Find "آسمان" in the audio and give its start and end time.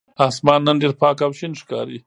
0.27-0.59